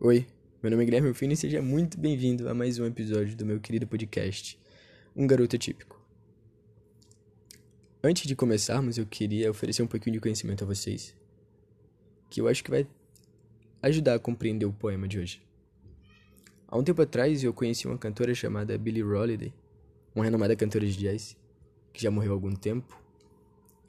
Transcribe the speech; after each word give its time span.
Oi, 0.00 0.26
meu 0.60 0.72
nome 0.72 0.82
é 0.82 0.86
Guilherme 0.86 1.08
Rufino 1.08 1.32
e 1.32 1.36
seja 1.36 1.62
muito 1.62 1.96
bem-vindo 1.96 2.48
a 2.48 2.52
mais 2.52 2.80
um 2.80 2.84
episódio 2.84 3.36
do 3.36 3.46
meu 3.46 3.60
querido 3.60 3.86
podcast, 3.86 4.58
Um 5.14 5.24
Garoto 5.24 5.54
Atípico. 5.54 6.04
Antes 8.02 8.26
de 8.26 8.34
começarmos, 8.34 8.98
eu 8.98 9.06
queria 9.06 9.48
oferecer 9.48 9.84
um 9.84 9.86
pouquinho 9.86 10.14
de 10.14 10.20
conhecimento 10.20 10.64
a 10.64 10.66
vocês, 10.66 11.16
que 12.28 12.40
eu 12.40 12.48
acho 12.48 12.64
que 12.64 12.72
vai 12.72 12.88
ajudar 13.82 14.14
a 14.16 14.18
compreender 14.18 14.66
o 14.66 14.72
poema 14.72 15.06
de 15.06 15.20
hoje. 15.20 15.40
Há 16.66 16.76
um 16.76 16.82
tempo 16.82 17.00
atrás 17.00 17.44
eu 17.44 17.54
conheci 17.54 17.86
uma 17.86 17.96
cantora 17.96 18.34
chamada 18.34 18.76
Billie 18.76 19.04
Holiday, 19.04 19.54
uma 20.12 20.24
renomada 20.24 20.56
cantora 20.56 20.84
de 20.84 20.98
jazz, 20.98 21.36
que 21.92 22.02
já 22.02 22.10
morreu 22.10 22.32
há 22.32 22.34
algum 22.34 22.54
tempo, 22.54 23.00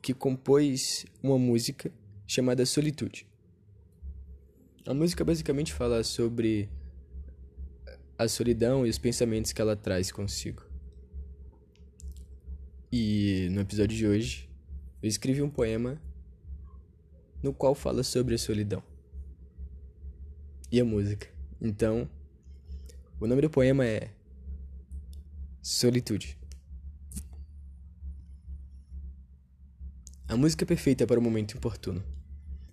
que 0.04 0.14
compôs 0.14 1.04
uma 1.22 1.40
música 1.40 1.92
chamada 2.28 2.64
Solitude. 2.64 3.28
A 4.88 4.94
música 4.94 5.26
basicamente 5.26 5.74
fala 5.74 6.04
sobre 6.04 6.70
a 8.20 8.28
solidão 8.28 8.86
e 8.86 8.90
os 8.90 9.00
pensamentos 9.00 9.52
que 9.52 9.60
ela 9.60 9.76
traz 9.76 10.12
consigo. 10.12 10.62
E 12.92 13.48
no 13.52 13.62
episódio 13.62 13.98
de 13.98 14.06
hoje, 14.06 14.48
eu 15.02 15.10
escrevi 15.10 15.42
um 15.42 15.50
poema 15.50 16.00
no 17.42 17.52
qual 17.52 17.74
fala 17.74 18.04
sobre 18.04 18.36
a 18.36 18.38
solidão 18.38 18.84
e 20.72 20.80
a 20.80 20.86
música. 20.86 21.28
Então, 21.60 22.08
o 23.20 23.26
nome 23.26 23.42
do 23.42 23.50
poema 23.50 23.84
é 23.84 24.12
Solitude. 25.64 26.38
A 30.28 30.38
música 30.38 30.64
é 30.64 30.68
perfeita 30.68 31.08
para 31.08 31.20
o 31.20 31.24
momento 31.24 31.58
importuno. 31.58 32.04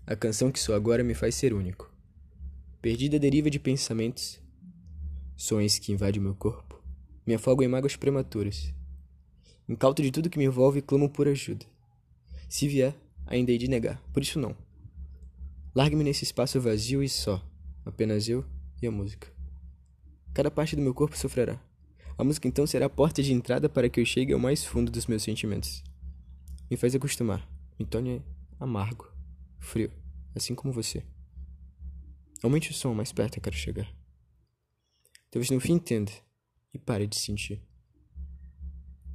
A 0.06 0.14
canção 0.14 0.52
que 0.52 0.60
sou 0.60 0.74
agora 0.74 1.02
me 1.02 1.14
faz 1.14 1.34
ser 1.34 1.54
único. 1.54 1.91
Perdida 2.82 3.16
a 3.16 3.20
deriva 3.20 3.48
de 3.48 3.60
pensamentos, 3.60 4.42
sonhos 5.36 5.78
que 5.78 5.92
invadem 5.92 6.20
meu 6.20 6.34
corpo, 6.34 6.82
me 7.24 7.32
afogam 7.32 7.64
em 7.64 7.68
mágoas 7.68 7.94
prematuras. 7.94 8.74
Incauto 9.68 10.02
de 10.02 10.10
tudo 10.10 10.28
que 10.28 10.36
me 10.36 10.46
envolve, 10.46 10.82
clamo 10.82 11.08
por 11.08 11.28
ajuda. 11.28 11.64
Se 12.48 12.66
vier, 12.66 12.92
ainda 13.24 13.52
hei 13.52 13.58
de 13.58 13.68
negar, 13.68 14.02
por 14.12 14.20
isso 14.20 14.36
não. 14.40 14.56
Largue-me 15.72 16.02
nesse 16.02 16.24
espaço 16.24 16.60
vazio 16.60 17.04
e 17.04 17.08
só, 17.08 17.40
apenas 17.84 18.28
eu 18.28 18.44
e 18.82 18.86
a 18.88 18.90
música. 18.90 19.28
Cada 20.34 20.50
parte 20.50 20.74
do 20.74 20.82
meu 20.82 20.92
corpo 20.92 21.16
sofrerá. 21.16 21.62
A 22.18 22.24
música 22.24 22.48
então 22.48 22.66
será 22.66 22.86
a 22.86 22.90
porta 22.90 23.22
de 23.22 23.32
entrada 23.32 23.68
para 23.68 23.88
que 23.88 24.00
eu 24.00 24.04
chegue 24.04 24.32
ao 24.32 24.40
mais 24.40 24.64
fundo 24.64 24.90
dos 24.90 25.06
meus 25.06 25.22
sentimentos. 25.22 25.84
Me 26.68 26.76
faz 26.76 26.96
acostumar, 26.96 27.48
me 27.78 27.86
torne 27.86 28.24
amargo, 28.58 29.06
frio, 29.60 29.92
assim 30.34 30.52
como 30.52 30.74
você. 30.74 31.04
Aumente 32.42 32.70
o 32.70 32.74
som, 32.74 32.92
mais 32.92 33.12
perto 33.12 33.36
eu 33.36 33.42
quero 33.42 33.56
chegar. 33.56 33.88
Talvez 35.30 35.50
no 35.50 35.60
fim 35.60 35.74
entenda 35.74 36.10
e 36.74 36.78
pare 36.78 37.06
de 37.06 37.16
sentir. 37.16 37.62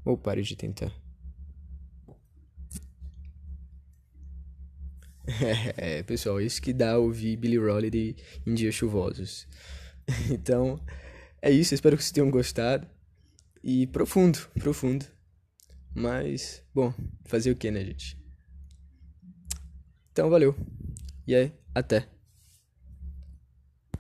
Ou 0.06 0.18
pare 0.18 0.42
de 0.42 0.56
tentar. 0.56 0.92
É, 5.76 6.02
pessoal, 6.04 6.40
isso 6.40 6.62
que 6.62 6.72
dá 6.72 6.98
ouvir 6.98 7.36
Billy 7.36 7.60
Holiday 7.60 8.16
em 8.46 8.54
dias 8.54 8.74
chuvosos. 8.74 9.46
Então, 10.32 10.80
é 11.42 11.52
isso, 11.52 11.74
espero 11.74 11.98
que 11.98 12.04
vocês 12.04 12.14
tenham 12.14 12.32
gostado. 12.32 12.88
E 13.62 13.88
profundo, 13.88 14.40
profundo. 14.58 15.06
Mas, 15.94 16.64
bom, 16.74 16.94
fazer 17.26 17.52
o 17.52 17.58
que, 17.58 17.70
né, 17.70 17.84
gente? 17.84 18.18
Então, 20.14 20.30
valeu. 20.30 20.56
E 21.28 21.36
aí, 21.36 21.52
até. 21.76 22.08